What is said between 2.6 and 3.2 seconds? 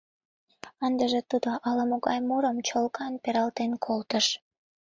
чолган